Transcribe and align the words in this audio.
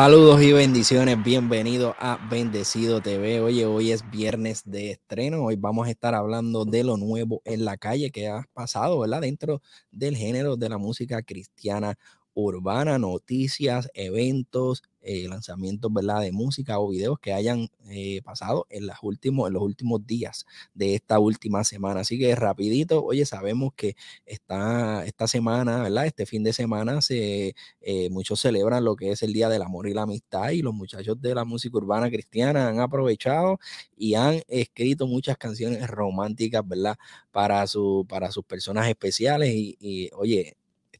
Saludos 0.00 0.40
y 0.42 0.52
bendiciones, 0.52 1.20
bienvenido 1.24 1.96
a 1.98 2.24
Bendecido 2.30 3.00
TV. 3.00 3.40
Oye, 3.40 3.66
hoy 3.66 3.90
es 3.90 4.08
viernes 4.08 4.62
de 4.64 4.92
estreno, 4.92 5.42
hoy 5.42 5.56
vamos 5.56 5.88
a 5.88 5.90
estar 5.90 6.14
hablando 6.14 6.64
de 6.64 6.84
lo 6.84 6.96
nuevo 6.96 7.42
en 7.44 7.64
la 7.64 7.76
calle 7.78 8.12
que 8.12 8.28
ha 8.28 8.44
pasado, 8.52 9.00
¿verdad? 9.00 9.22
Dentro 9.22 9.60
del 9.90 10.16
género 10.16 10.56
de 10.56 10.68
la 10.68 10.78
música 10.78 11.20
cristiana 11.22 11.98
urbana, 12.34 12.98
noticias, 12.98 13.90
eventos, 13.94 14.82
eh, 15.00 15.26
lanzamientos 15.26 15.92
¿verdad? 15.92 16.20
de 16.20 16.32
música 16.32 16.78
o 16.78 16.90
videos 16.90 17.18
que 17.18 17.32
hayan 17.32 17.68
eh, 17.88 18.20
pasado 18.22 18.66
en, 18.68 18.86
las 18.86 18.98
últimos, 19.02 19.48
en 19.48 19.54
los 19.54 19.62
últimos 19.62 20.06
días 20.06 20.44
de 20.74 20.94
esta 20.94 21.18
última 21.18 21.64
semana. 21.64 22.00
Así 22.00 22.18
que 22.18 22.34
rapidito, 22.34 23.02
oye, 23.02 23.24
sabemos 23.24 23.72
que 23.74 23.96
está 24.26 25.06
esta 25.06 25.26
semana, 25.26 25.82
¿verdad? 25.82 26.06
Este 26.06 26.26
fin 26.26 26.42
de 26.44 26.52
semana 26.52 27.00
se, 27.00 27.54
eh, 27.80 28.10
muchos 28.10 28.40
celebran 28.40 28.84
lo 28.84 28.96
que 28.96 29.12
es 29.12 29.22
el 29.22 29.32
Día 29.32 29.48
del 29.48 29.62
Amor 29.62 29.88
y 29.88 29.94
la 29.94 30.02
Amistad 30.02 30.50
y 30.50 30.60
los 30.60 30.74
muchachos 30.74 31.20
de 31.20 31.34
la 31.34 31.44
música 31.46 31.76
urbana 31.78 32.10
cristiana 32.10 32.68
han 32.68 32.80
aprovechado 32.80 33.58
y 33.96 34.14
han 34.14 34.42
escrito 34.48 35.06
muchas 35.06 35.38
canciones 35.38 35.86
románticas, 35.88 36.66
¿verdad? 36.68 36.98
Para, 37.30 37.66
su, 37.66 38.04
para 38.08 38.30
sus 38.30 38.44
personas 38.44 38.88
especiales 38.88 39.54
y, 39.54 39.76
y 39.80 40.10
oye, 40.14 40.57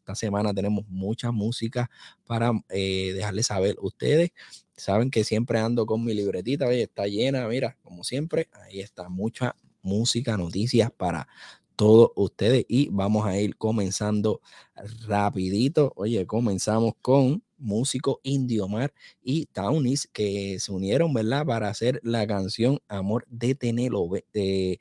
esta 0.08 0.14
semana 0.14 0.54
tenemos 0.54 0.86
mucha 0.88 1.30
música 1.32 1.90
para 2.24 2.52
eh, 2.70 3.12
dejarles 3.14 3.46
saber. 3.46 3.76
Ustedes 3.82 4.30
saben 4.74 5.10
que 5.10 5.22
siempre 5.22 5.58
ando 5.58 5.84
con 5.84 6.02
mi 6.02 6.14
libretita, 6.14 6.66
oye, 6.66 6.84
está 6.84 7.06
llena, 7.06 7.46
mira, 7.46 7.76
como 7.82 8.04
siempre, 8.04 8.48
ahí 8.64 8.80
está 8.80 9.10
mucha 9.10 9.54
música, 9.82 10.38
noticias 10.38 10.90
para 10.90 11.28
todos 11.76 12.10
ustedes 12.16 12.64
y 12.68 12.88
vamos 12.90 13.26
a 13.26 13.38
ir 13.38 13.56
comenzando 13.56 14.40
rapidito. 15.06 15.92
Oye, 15.94 16.26
comenzamos 16.26 16.94
con 17.02 17.42
músico 17.58 18.20
Indiomar 18.22 18.94
y 19.22 19.44
Townies 19.46 20.08
que 20.10 20.58
se 20.58 20.72
unieron, 20.72 21.12
¿verdad? 21.12 21.44
Para 21.44 21.68
hacer 21.68 22.00
la 22.02 22.26
canción 22.26 22.80
Amor 22.88 23.26
de, 23.28 23.54
de 24.32 24.80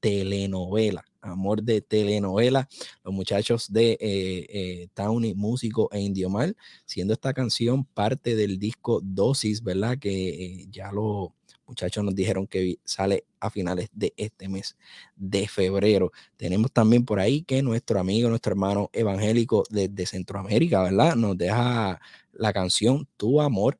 telenovela 0.00 1.04
amor 1.22 1.62
de 1.62 1.80
telenovela, 1.80 2.68
los 3.04 3.14
muchachos 3.14 3.72
de 3.72 3.92
eh, 4.00 4.88
eh, 4.94 5.34
músico 5.34 5.88
e 5.92 6.00
Indiomar, 6.00 6.54
siendo 6.84 7.14
esta 7.14 7.32
canción 7.32 7.84
parte 7.84 8.36
del 8.36 8.58
disco 8.58 9.00
Dosis, 9.02 9.62
¿verdad? 9.62 9.98
Que 9.98 10.28
eh, 10.28 10.66
ya 10.70 10.92
los 10.92 11.30
muchachos 11.66 12.04
nos 12.04 12.14
dijeron 12.14 12.46
que 12.46 12.78
sale 12.84 13.24
a 13.40 13.48
finales 13.48 13.88
de 13.92 14.12
este 14.16 14.48
mes 14.48 14.76
de 15.16 15.48
febrero. 15.48 16.12
Tenemos 16.36 16.72
también 16.72 17.04
por 17.04 17.18
ahí 17.20 17.42
que 17.42 17.62
nuestro 17.62 17.98
amigo, 17.98 18.28
nuestro 18.28 18.52
hermano 18.52 18.90
evangélico 18.92 19.64
desde 19.70 20.06
Centroamérica, 20.06 20.82
¿verdad? 20.82 21.16
Nos 21.16 21.38
deja 21.38 22.00
la 22.32 22.52
canción 22.52 23.08
Tu 23.16 23.40
Amor. 23.40 23.78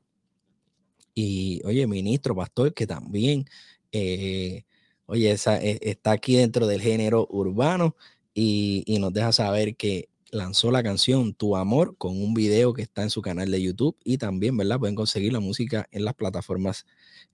Y 1.14 1.60
oye, 1.64 1.86
ministro, 1.86 2.34
pastor, 2.34 2.72
que 2.72 2.86
también... 2.86 3.44
Eh, 3.90 4.64
oye, 5.12 5.30
esa, 5.30 5.58
e, 5.62 5.78
está 5.82 6.12
aquí 6.12 6.36
dentro 6.36 6.66
del 6.66 6.80
género 6.80 7.26
urbano 7.30 7.96
y, 8.34 8.84
nos 8.98 9.12
deja 9.12 9.30
saber 9.32 9.76
que 9.76 10.08
lanzó 10.30 10.70
la 10.70 10.82
canción 10.82 11.34
Tu 11.34 11.54
Amor 11.54 11.96
con 11.98 12.16
un 12.22 12.32
video 12.32 12.72
que 12.72 12.80
está 12.80 13.02
en 13.02 13.10
su 13.10 13.20
canal 13.20 13.50
de 13.50 13.60
YouTube 13.60 13.94
y 14.04 14.16
también, 14.16 14.56
¿verdad? 14.56 14.78
Pueden 14.78 14.94
conseguir 14.94 15.34
la 15.34 15.40
música 15.40 15.86
en 15.90 16.06
las 16.06 16.14
plataformas 16.14 16.86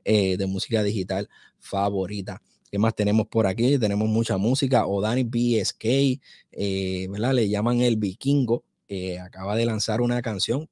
eh, 0.04 0.36
de 0.36 0.46
música 0.48 0.82
digital 0.82 1.28
favorita. 1.60 2.42
¿Qué 2.68 2.80
más 2.80 2.96
tenemos 2.96 3.28
por 3.28 3.46
aquí? 3.46 3.78
Tenemos 3.78 4.08
mucha 4.08 4.38
música. 4.38 4.84
Odani 4.86 5.22
BSK, 5.22 5.84
eh, 6.50 7.06
¿verdad? 7.10 7.34
Le 7.34 7.48
llaman 7.48 7.80
el 7.80 7.96
vikingo. 7.96 8.64
Acaba 9.22 9.54
de 9.54 9.66
lanzar 9.66 10.00
una 10.00 10.20
canción 10.20 10.68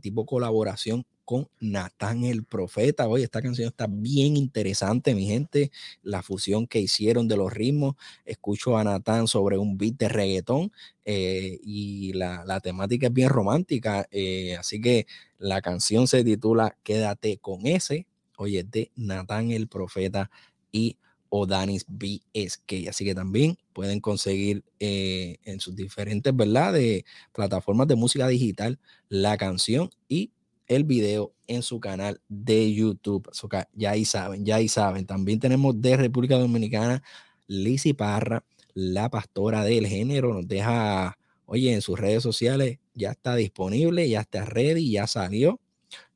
tipo 0.00 0.26
colaboración 0.26 1.04
con 1.26 1.48
Natán 1.58 2.24
el 2.24 2.44
Profeta. 2.44 3.08
Oye, 3.08 3.24
esta 3.24 3.42
canción 3.42 3.68
está 3.68 3.88
bien 3.90 4.36
interesante, 4.36 5.14
mi 5.14 5.26
gente. 5.26 5.72
La 6.02 6.22
fusión 6.22 6.68
que 6.68 6.78
hicieron 6.80 7.26
de 7.26 7.36
los 7.36 7.52
ritmos. 7.52 7.96
Escucho 8.24 8.78
a 8.78 8.84
Natán 8.84 9.26
sobre 9.26 9.58
un 9.58 9.76
beat 9.76 9.96
de 9.96 10.08
reggaetón 10.08 10.72
eh, 11.04 11.58
y 11.64 12.12
la, 12.12 12.60
temática 12.60 13.08
es 13.08 13.12
bien 13.12 13.28
romántica. 13.28 14.06
Eh, 14.12 14.56
así 14.56 14.80
que 14.80 15.06
la 15.36 15.60
canción 15.60 16.06
se 16.06 16.22
titula 16.22 16.78
Quédate 16.84 17.38
con 17.38 17.66
ese. 17.66 18.06
Oye, 18.38 18.62
de 18.62 18.92
Natán 18.94 19.50
el 19.50 19.66
Profeta 19.66 20.30
y 20.70 20.96
Odanis 21.28 21.86
BSK. 21.88 22.88
Así 22.88 23.04
que 23.04 23.14
también 23.14 23.56
pueden 23.72 24.00
conseguir 24.00 24.64
eh, 24.80 25.38
en 25.44 25.60
sus 25.60 25.74
diferentes, 25.74 26.34
¿verdad? 26.34 26.72
De 26.72 27.04
plataformas 27.32 27.88
de 27.88 27.96
música 27.96 28.28
digital 28.28 28.78
la 29.08 29.36
canción 29.36 29.90
y 30.08 30.32
el 30.66 30.84
video 30.84 31.32
en 31.46 31.62
su 31.62 31.80
canal 31.80 32.20
de 32.28 32.72
YouTube. 32.72 33.30
ya 33.74 33.90
ahí 33.90 34.04
saben, 34.04 34.44
ya 34.44 34.56
ahí 34.56 34.68
saben. 34.68 35.06
También 35.06 35.38
tenemos 35.38 35.80
de 35.80 35.96
República 35.96 36.38
Dominicana 36.38 37.02
Lizzy 37.46 37.92
Parra, 37.92 38.44
la 38.74 39.08
pastora 39.08 39.64
del 39.64 39.86
género, 39.86 40.34
nos 40.34 40.48
deja, 40.48 41.16
oye, 41.46 41.72
en 41.72 41.80
sus 41.80 41.98
redes 41.98 42.22
sociales 42.22 42.78
ya 42.94 43.12
está 43.12 43.36
disponible, 43.36 44.08
ya 44.08 44.20
está 44.20 44.44
ready, 44.44 44.90
ya 44.90 45.06
salió 45.06 45.60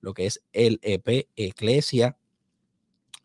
lo 0.01 0.15
que 0.15 0.27
es 0.27 0.43
el 0.53 0.79
EP 0.83 1.29
Eclesia. 1.37 2.17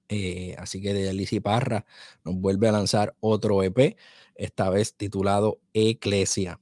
Eh, 0.09 0.55
así 0.57 0.81
que 0.81 0.93
de 0.93 1.13
Lizzy 1.13 1.39
Parra 1.39 1.85
nos 2.23 2.35
vuelve 2.35 2.67
a 2.67 2.71
lanzar 2.71 3.15
otro 3.19 3.63
EP, 3.63 3.97
esta 4.35 4.69
vez 4.69 4.95
titulado 4.95 5.59
Eclesia. 5.73 6.59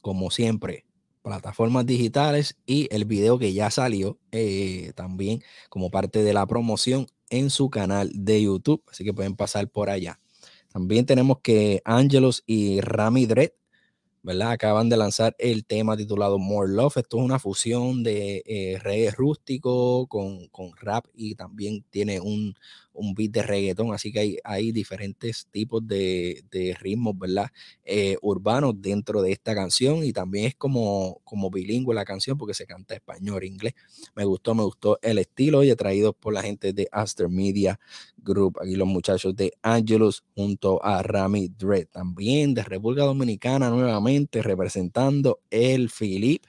Como 0.00 0.30
siempre, 0.30 0.84
plataformas 1.22 1.86
digitales 1.86 2.56
y 2.66 2.88
el 2.94 3.04
video 3.04 3.38
que 3.38 3.52
ya 3.52 3.70
salió 3.70 4.18
eh, 4.30 4.92
también 4.94 5.42
como 5.68 5.90
parte 5.90 6.22
de 6.22 6.32
la 6.32 6.46
promoción 6.46 7.08
en 7.30 7.50
su 7.50 7.70
canal 7.70 8.10
de 8.14 8.42
YouTube. 8.42 8.84
Así 8.90 9.04
que 9.04 9.12
pueden 9.12 9.34
pasar 9.34 9.68
por 9.68 9.90
allá. 9.90 10.20
También 10.72 11.06
tenemos 11.06 11.38
que 11.40 11.82
Angelos 11.84 12.44
y 12.46 12.80
Rami 12.80 13.26
Dredd 13.26 13.52
¿verdad? 14.26 14.50
Acaban 14.50 14.88
de 14.88 14.96
lanzar 14.96 15.36
el 15.38 15.64
tema 15.64 15.96
titulado 15.96 16.40
More 16.40 16.72
Love. 16.72 16.96
Esto 16.96 17.18
es 17.18 17.22
una 17.22 17.38
fusión 17.38 18.02
de 18.02 18.42
eh, 18.44 18.76
reggae 18.82 19.12
rústico 19.12 20.08
con, 20.08 20.48
con, 20.48 20.72
rap 20.76 21.06
y 21.14 21.36
también 21.36 21.84
tiene 21.90 22.20
un, 22.20 22.56
un 22.92 23.14
beat 23.14 23.30
de 23.30 23.42
reggaetón, 23.42 23.94
así 23.94 24.10
que 24.10 24.18
hay, 24.18 24.38
hay 24.42 24.72
diferentes 24.72 25.46
tipos 25.52 25.86
de, 25.86 26.42
de 26.50 26.74
ritmos, 26.74 27.16
¿verdad? 27.16 27.50
Eh, 27.84 28.16
urbanos 28.20 28.74
dentro 28.76 29.22
de 29.22 29.30
esta 29.30 29.54
canción 29.54 30.04
y 30.04 30.12
también 30.12 30.46
es 30.46 30.56
como, 30.56 31.20
como 31.22 31.48
bilingüe 31.48 31.94
la 31.94 32.04
canción 32.04 32.36
porque 32.36 32.54
se 32.54 32.66
canta 32.66 32.94
español, 32.94 33.44
inglés. 33.44 33.74
Me 34.16 34.24
gustó, 34.24 34.56
me 34.56 34.64
gustó 34.64 34.98
el 35.02 35.18
estilo 35.18 35.62
y 35.62 35.72
traído 35.76 36.12
por 36.12 36.34
la 36.34 36.42
gente 36.42 36.72
de 36.72 36.88
Aster 36.90 37.28
Media 37.28 37.78
Group, 38.16 38.58
aquí 38.60 38.74
los 38.74 38.88
muchachos 38.88 39.36
de 39.36 39.52
Angelus 39.62 40.24
junto 40.34 40.84
a 40.84 41.00
Rami 41.02 41.48
Dread, 41.48 41.86
también 41.86 42.54
de 42.54 42.64
República 42.64 43.04
Dominicana 43.04 43.70
nuevamente 43.70 44.15
representando 44.32 45.40
el 45.50 45.90
Philip 45.90 46.44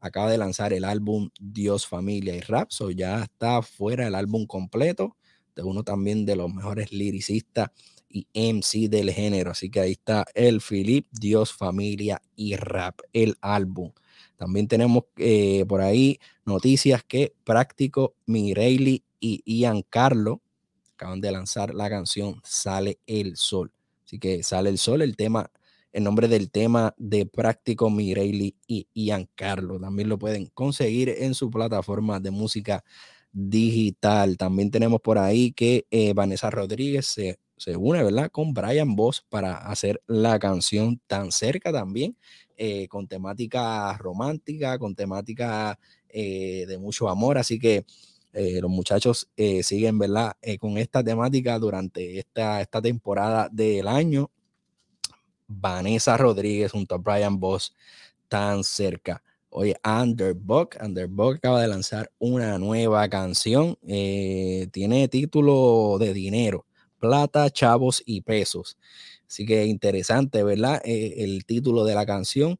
acaba 0.00 0.30
de 0.30 0.38
lanzar 0.38 0.72
el 0.72 0.84
álbum 0.84 1.30
Dios, 1.40 1.86
Familia 1.86 2.36
y 2.36 2.40
Rap, 2.40 2.70
so 2.70 2.90
ya 2.90 3.22
está 3.22 3.62
fuera 3.62 4.06
el 4.06 4.14
álbum 4.14 4.46
completo 4.46 5.16
de 5.56 5.62
uno 5.62 5.82
también 5.82 6.26
de 6.26 6.36
los 6.36 6.52
mejores 6.52 6.92
liricistas 6.92 7.70
y 8.08 8.26
MC 8.34 8.88
del 8.88 9.10
género. 9.10 9.52
Así 9.52 9.70
que 9.70 9.80
ahí 9.80 9.92
está 9.92 10.26
el 10.34 10.60
Philip, 10.60 11.06
Dios, 11.10 11.52
Familia 11.52 12.20
y 12.36 12.56
Rap, 12.56 13.00
el 13.12 13.36
álbum. 13.40 13.92
También 14.36 14.68
tenemos 14.68 15.04
eh, 15.16 15.64
por 15.66 15.80
ahí 15.80 16.18
noticias 16.44 17.02
que 17.02 17.34
Práctico, 17.44 18.14
Mireille 18.26 19.02
y 19.20 19.42
Ian 19.46 19.82
Carlo 19.88 20.42
acaban 20.94 21.20
de 21.20 21.32
lanzar 21.32 21.74
la 21.74 21.88
canción 21.88 22.40
Sale 22.44 22.98
el 23.06 23.36
Sol. 23.36 23.72
Así 24.04 24.18
que 24.18 24.42
Sale 24.42 24.70
el 24.70 24.78
Sol, 24.78 25.02
el 25.02 25.16
tema, 25.16 25.50
el 25.94 26.02
nombre 26.02 26.26
del 26.26 26.50
tema 26.50 26.92
de 26.98 27.24
Práctico, 27.24 27.88
Mireille 27.88 28.56
y 28.66 28.88
Ian 28.94 29.28
Carlo. 29.36 29.78
También 29.78 30.08
lo 30.08 30.18
pueden 30.18 30.46
conseguir 30.46 31.08
en 31.08 31.34
su 31.34 31.52
plataforma 31.52 32.18
de 32.18 32.32
música 32.32 32.82
digital. 33.32 34.36
También 34.36 34.72
tenemos 34.72 35.00
por 35.00 35.18
ahí 35.18 35.52
que 35.52 35.86
eh, 35.92 36.12
Vanessa 36.12 36.50
Rodríguez 36.50 37.06
se, 37.06 37.38
une, 37.76 38.02
¿verdad? 38.02 38.28
Con 38.32 38.52
Brian 38.52 38.96
Voss 38.96 39.24
para 39.28 39.56
hacer 39.56 40.02
la 40.08 40.40
canción 40.40 41.00
tan 41.06 41.30
cerca 41.30 41.72
también, 41.72 42.16
eh, 42.56 42.88
con 42.88 43.06
temática 43.06 43.96
romántica, 43.96 44.80
con 44.80 44.96
temática 44.96 45.78
eh, 46.08 46.64
de 46.66 46.76
mucho 46.76 47.08
amor. 47.08 47.38
Así 47.38 47.60
que 47.60 47.86
los 48.32 48.68
muchachos 48.68 49.28
siguen, 49.62 49.96
¿verdad? 49.96 50.32
con 50.58 50.76
esta 50.76 51.04
temática 51.04 51.56
durante 51.60 52.18
esta, 52.18 52.60
esta 52.60 52.82
temporada 52.82 53.48
del 53.48 53.86
año. 53.86 54.32
Vanessa 55.46 56.16
Rodríguez 56.16 56.72
junto 56.72 56.94
a 56.94 56.98
Brian 56.98 57.38
Voss 57.40 57.74
tan 58.28 58.64
cerca. 58.64 59.22
Oye, 59.50 59.76
Underbug, 59.84 60.70
Underbug 60.82 61.36
acaba 61.36 61.60
de 61.62 61.68
lanzar 61.68 62.10
una 62.18 62.58
nueva 62.58 63.08
canción. 63.08 63.78
Eh, 63.86 64.68
tiene 64.72 65.08
título 65.08 65.96
de 66.00 66.12
dinero, 66.12 66.66
plata, 66.98 67.50
chavos 67.50 68.02
y 68.04 68.22
pesos. 68.22 68.76
Así 69.28 69.46
que 69.46 69.64
interesante, 69.66 70.42
¿verdad? 70.42 70.80
Eh, 70.84 71.14
el 71.18 71.44
título 71.46 71.84
de 71.84 71.94
la 71.94 72.06
canción. 72.06 72.58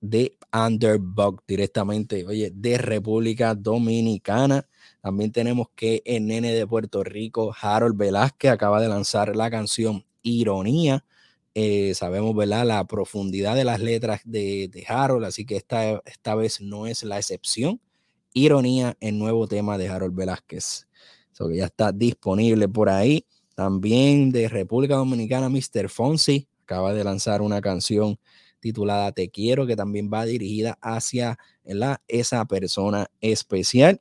de 0.00 0.36
Underbug 0.52 1.42
directamente, 1.46 2.24
oye, 2.26 2.50
de 2.54 2.78
República 2.78 3.54
Dominicana. 3.54 4.66
También 5.02 5.32
tenemos 5.32 5.68
que 5.74 6.02
el 6.04 6.26
nene 6.26 6.54
de 6.54 6.66
Puerto 6.66 7.02
Rico, 7.04 7.54
Harold 7.60 7.96
Velázquez, 7.96 8.50
acaba 8.52 8.80
de 8.80 8.88
lanzar 8.88 9.34
la 9.36 9.50
canción 9.50 10.04
Ironía. 10.22 11.04
Eh, 11.60 11.92
sabemos, 11.94 12.36
¿verdad?, 12.36 12.64
la 12.64 12.86
profundidad 12.86 13.56
de 13.56 13.64
las 13.64 13.80
letras 13.80 14.20
de, 14.24 14.68
de 14.68 14.84
Harold, 14.86 15.24
así 15.24 15.44
que 15.44 15.56
esta, 15.56 16.00
esta 16.06 16.36
vez 16.36 16.60
no 16.60 16.86
es 16.86 17.02
la 17.02 17.18
excepción. 17.18 17.80
Ironía, 18.32 18.96
el 19.00 19.18
nuevo 19.18 19.48
tema 19.48 19.76
de 19.76 19.88
Harold 19.88 20.14
Velázquez. 20.14 20.86
Eso 21.32 21.48
que 21.48 21.56
ya 21.56 21.64
está 21.64 21.90
disponible 21.90 22.68
por 22.68 22.88
ahí. 22.88 23.26
También 23.56 24.30
de 24.30 24.48
República 24.48 24.94
Dominicana, 24.94 25.48
Mr. 25.48 25.88
Fonsi 25.88 26.46
acaba 26.62 26.94
de 26.94 27.02
lanzar 27.02 27.42
una 27.42 27.60
canción 27.60 28.20
titulada 28.60 29.10
Te 29.10 29.28
quiero, 29.28 29.66
que 29.66 29.74
también 29.74 30.08
va 30.14 30.26
dirigida 30.26 30.78
hacia 30.80 31.40
esa 32.06 32.44
persona 32.44 33.10
especial. 33.20 34.00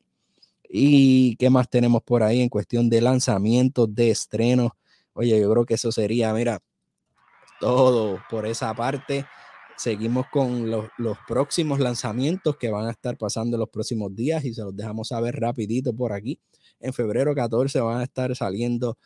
¿Y 0.70 1.38
qué 1.38 1.50
más 1.50 1.68
tenemos 1.72 2.04
por 2.04 2.22
ahí 2.22 2.40
en 2.40 2.50
cuestión 2.50 2.88
de 2.88 3.02
lanzamientos, 3.02 3.96
de 3.96 4.12
estrenos? 4.12 4.74
Oye, 5.14 5.42
yo 5.42 5.50
creo 5.50 5.66
que 5.66 5.74
eso 5.74 5.92
sería, 5.92 6.32
mira, 6.36 6.62
todo 7.60 8.20
por 8.30 8.46
esa 8.46 8.74
parte. 8.74 9.26
Seguimos 9.78 10.26
con 10.32 10.72
los, 10.72 10.88
los, 10.98 11.18
próximos 11.28 11.80
lanzamientos 11.80 12.58
que 12.58 12.72
van 12.72 12.88
a 12.88 12.92
estar 12.92 13.18
pasando 13.18 13.58
los 13.58 13.70
próximos 13.70 14.16
días 14.16 14.44
y 14.44 14.54
se 14.54 14.64
los 14.64 14.76
dejamos 14.76 15.10
saber 15.10 15.40
rapidito 15.40 15.94
por 15.94 16.14
aquí. 16.14 16.40
En 16.80 16.94
febrero 16.94 17.36
14 17.36 17.80
van 17.82 18.00
a 18.00 18.04
estar 18.04 18.36
saliendo 18.36 18.98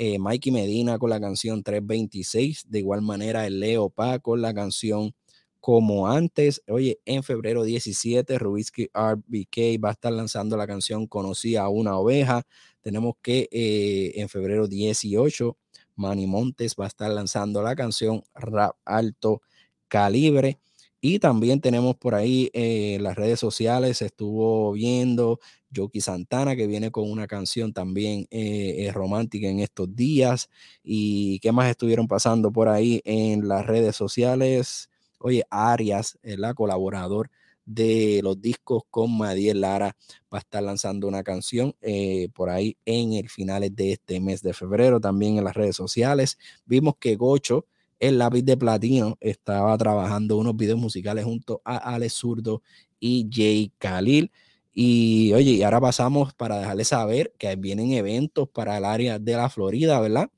eh, 0.00 0.18
Mikey 0.20 0.52
Medina 0.52 0.96
con 0.96 1.10
la 1.10 1.20
canción 1.20 1.64
326, 1.64 2.66
de 2.68 2.78
igual 2.78 3.02
manera 3.02 3.46
el 3.48 3.58
Leo 3.58 3.90
Pa 3.90 4.20
con 4.20 4.40
la 4.40 4.54
canción 4.54 5.12
como 5.60 6.06
antes. 6.06 6.62
Oye, 6.68 7.00
en 7.04 7.24
febrero 7.24 7.64
17, 7.64 8.38
Rubisky 8.38 8.90
RBK 8.94 9.82
va 9.84 9.88
a 9.88 9.92
estar 9.92 10.12
lanzando 10.12 10.56
la 10.56 10.68
canción 10.68 11.08
Conocí 11.08 11.56
a 11.56 11.68
una 11.68 11.98
oveja. 11.98 12.44
Tenemos 12.80 13.14
que 13.20 13.48
eh, 13.50 14.12
en 14.20 14.28
febrero 14.28 14.68
18, 14.68 15.56
Manny 15.98 16.26
Montes 16.26 16.74
va 16.78 16.84
a 16.84 16.88
estar 16.88 17.10
lanzando 17.10 17.62
la 17.62 17.76
canción 17.76 18.22
Rap 18.34 18.76
Alto 18.84 19.42
Calibre. 19.88 20.58
Y 21.00 21.20
también 21.20 21.60
tenemos 21.60 21.96
por 21.96 22.14
ahí 22.14 22.50
eh, 22.54 22.98
las 23.00 23.16
redes 23.16 23.38
sociales, 23.38 24.02
estuvo 24.02 24.72
viendo 24.72 25.38
Joki 25.74 26.00
Santana, 26.00 26.56
que 26.56 26.66
viene 26.66 26.90
con 26.90 27.08
una 27.08 27.28
canción 27.28 27.72
también 27.72 28.26
eh, 28.30 28.90
romántica 28.92 29.46
en 29.48 29.60
estos 29.60 29.94
días. 29.94 30.48
¿Y 30.82 31.38
qué 31.40 31.52
más 31.52 31.70
estuvieron 31.70 32.08
pasando 32.08 32.50
por 32.52 32.68
ahí 32.68 33.00
en 33.04 33.46
las 33.46 33.64
redes 33.66 33.94
sociales? 33.94 34.90
Oye, 35.18 35.44
Arias, 35.50 36.18
la 36.22 36.54
colaborador 36.54 37.30
de 37.68 38.20
los 38.22 38.40
discos 38.40 38.82
con 38.90 39.16
Madiel 39.16 39.60
Lara, 39.60 39.94
va 40.32 40.38
a 40.38 40.40
estar 40.40 40.62
lanzando 40.62 41.06
una 41.06 41.22
canción 41.22 41.74
eh, 41.82 42.28
por 42.34 42.48
ahí 42.48 42.78
en 42.86 43.12
el 43.12 43.28
finales 43.28 43.76
de 43.76 43.92
este 43.92 44.20
mes 44.20 44.42
de 44.42 44.54
febrero, 44.54 45.00
también 45.00 45.36
en 45.36 45.44
las 45.44 45.54
redes 45.54 45.76
sociales. 45.76 46.38
Vimos 46.64 46.94
que 46.98 47.14
Gocho 47.16 47.66
el 47.98 48.18
lápiz 48.18 48.42
de 48.42 48.56
platino 48.56 49.16
estaba 49.20 49.76
trabajando 49.76 50.36
unos 50.36 50.56
videos 50.56 50.78
musicales 50.78 51.24
junto 51.24 51.60
a 51.64 51.76
Alex 51.76 52.14
Zurdo 52.14 52.62
y 53.00 53.28
Jay 53.30 53.72
Khalil. 53.78 54.30
Y 54.72 55.32
oye, 55.34 55.52
y 55.52 55.62
ahora 55.62 55.80
pasamos 55.80 56.32
para 56.34 56.58
dejarles 56.58 56.88
saber 56.88 57.34
que 57.36 57.54
vienen 57.56 57.92
eventos 57.92 58.48
para 58.48 58.78
el 58.78 58.84
área 58.84 59.18
de 59.18 59.32
la 59.34 59.50
Florida, 59.50 60.00
¿verdad? 60.00 60.30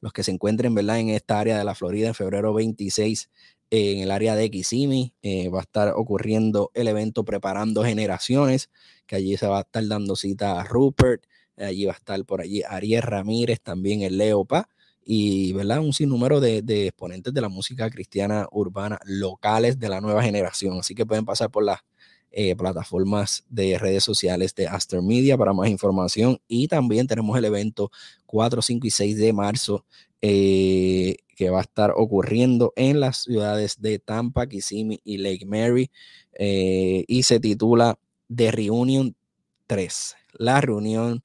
Los 0.00 0.12
que 0.12 0.24
se 0.24 0.32
encuentren, 0.32 0.74
¿verdad? 0.74 0.98
En 0.98 1.10
esta 1.10 1.38
área 1.38 1.56
de 1.56 1.64
la 1.64 1.76
Florida 1.76 2.08
en 2.08 2.14
febrero 2.14 2.52
26 2.52 3.30
en 3.74 4.00
el 4.00 4.10
área 4.10 4.36
de 4.36 4.50
Kissimmee 4.50 5.14
eh, 5.22 5.48
va 5.48 5.60
a 5.60 5.62
estar 5.62 5.94
ocurriendo 5.96 6.70
el 6.74 6.88
evento 6.88 7.24
Preparando 7.24 7.82
Generaciones, 7.82 8.68
que 9.06 9.16
allí 9.16 9.34
se 9.38 9.46
va 9.46 9.58
a 9.58 9.60
estar 9.62 9.86
dando 9.88 10.14
cita 10.14 10.60
a 10.60 10.64
Rupert, 10.64 11.24
allí 11.56 11.86
va 11.86 11.92
a 11.92 11.96
estar 11.96 12.22
por 12.26 12.42
allí 12.42 12.62
Ariel 12.68 13.00
Ramírez, 13.00 13.62
también 13.62 14.02
el 14.02 14.18
Leopa, 14.18 14.68
y 15.06 15.54
¿verdad? 15.54 15.80
un 15.80 15.94
sinnúmero 15.94 16.38
de, 16.38 16.60
de, 16.60 16.88
exponentes 16.88 17.32
de 17.32 17.40
la 17.40 17.48
música 17.48 17.88
cristiana 17.88 18.46
urbana 18.52 18.98
locales 19.06 19.78
de 19.78 19.88
la 19.88 20.02
nueva 20.02 20.22
generación. 20.22 20.78
Así 20.78 20.94
que 20.94 21.06
pueden 21.06 21.24
pasar 21.24 21.50
por 21.50 21.64
las 21.64 21.80
eh, 22.30 22.54
plataformas 22.54 23.44
de 23.48 23.78
redes 23.78 24.04
sociales 24.04 24.54
de 24.54 24.66
Aster 24.66 25.00
Media 25.00 25.38
para 25.38 25.54
más 25.54 25.70
información. 25.70 26.38
Y 26.46 26.68
también 26.68 27.06
tenemos 27.06 27.38
el 27.38 27.46
evento 27.46 27.90
4, 28.26 28.60
5 28.60 28.86
y 28.86 28.90
6 28.90 29.16
de 29.16 29.32
marzo 29.32 29.86
eh, 30.24 31.16
que 31.34 31.50
va 31.50 31.58
a 31.58 31.62
estar 31.62 31.92
ocurriendo 31.96 32.72
en 32.76 33.00
las 33.00 33.24
ciudades 33.24 33.80
de 33.80 33.98
Tampa, 33.98 34.46
Kissimmee 34.46 35.00
y 35.02 35.18
Lake 35.18 35.44
Mary. 35.44 35.90
Eh, 36.34 37.04
y 37.08 37.24
se 37.24 37.40
titula 37.40 37.98
The 38.34 38.52
Reunion 38.52 39.16
3. 39.66 40.16
La 40.34 40.60
reunión 40.60 41.24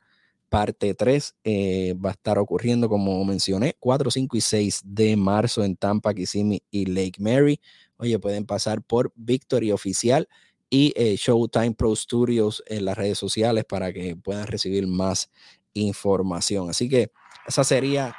parte 0.49 0.95
3 0.95 1.35
eh, 1.43 1.93
va 2.03 2.09
a 2.09 2.13
estar 2.13 2.39
ocurriendo, 2.39 2.89
como 2.89 3.23
mencioné, 3.23 3.75
4, 3.79 4.09
5 4.09 4.35
y 4.35 4.41
6 4.41 4.81
de 4.83 5.15
marzo 5.15 5.63
en 5.63 5.75
Tampa, 5.75 6.15
Kissimmee 6.15 6.63
y 6.71 6.87
Lake 6.87 7.19
Mary. 7.19 7.61
Oye, 7.97 8.17
pueden 8.17 8.47
pasar 8.47 8.81
por 8.81 9.13
Victory 9.15 9.71
Oficial 9.71 10.27
y 10.71 10.93
Showtime 11.17 11.73
Pro 11.73 11.95
Studios 11.95 12.63
en 12.65 12.85
las 12.85 12.97
redes 12.97 13.19
sociales 13.19 13.63
para 13.63 13.93
que 13.93 14.15
puedan 14.15 14.47
recibir 14.47 14.87
más 14.87 15.29
información. 15.73 16.71
Así 16.71 16.89
que 16.89 17.11
esa 17.47 17.63
sería 17.63 18.15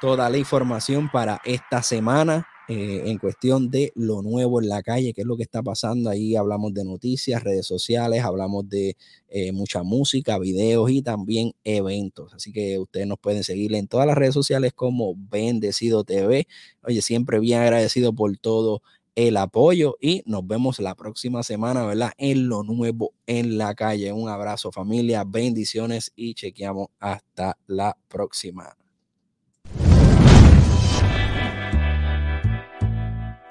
toda 0.00 0.30
la 0.30 0.38
información 0.38 1.10
para 1.10 1.40
esta 1.44 1.82
semana. 1.82 2.46
Eh, 2.68 3.02
en 3.06 3.18
cuestión 3.18 3.70
de 3.70 3.92
lo 3.94 4.22
nuevo 4.22 4.60
en 4.60 4.68
la 4.68 4.82
calle, 4.82 5.12
qué 5.14 5.20
es 5.20 5.26
lo 5.26 5.36
que 5.36 5.44
está 5.44 5.62
pasando. 5.62 6.10
Ahí 6.10 6.34
hablamos 6.34 6.74
de 6.74 6.84
noticias, 6.84 7.44
redes 7.44 7.64
sociales, 7.64 8.24
hablamos 8.24 8.68
de 8.68 8.96
eh, 9.28 9.52
mucha 9.52 9.84
música, 9.84 10.36
videos 10.40 10.90
y 10.90 11.00
también 11.00 11.52
eventos. 11.62 12.34
Así 12.34 12.52
que 12.52 12.76
ustedes 12.80 13.06
nos 13.06 13.18
pueden 13.20 13.44
seguir 13.44 13.72
en 13.74 13.86
todas 13.86 14.06
las 14.06 14.18
redes 14.18 14.34
sociales 14.34 14.72
como 14.74 15.14
Bendecido 15.16 16.02
TV. 16.02 16.48
Oye, 16.82 17.02
siempre 17.02 17.38
bien 17.38 17.60
agradecido 17.60 18.12
por 18.12 18.36
todo 18.36 18.82
el 19.14 19.36
apoyo 19.38 19.96
y 20.00 20.22
nos 20.26 20.46
vemos 20.46 20.80
la 20.80 20.94
próxima 20.94 21.42
semana, 21.42 21.86
¿verdad? 21.86 22.12
En 22.18 22.48
lo 22.48 22.64
nuevo 22.64 23.12
en 23.26 23.58
la 23.58 23.74
calle. 23.74 24.12
Un 24.12 24.28
abrazo 24.28 24.72
familia, 24.72 25.24
bendiciones 25.24 26.12
y 26.16 26.34
chequeamos 26.34 26.88
hasta 26.98 27.56
la 27.66 27.96
próxima. 28.08 28.76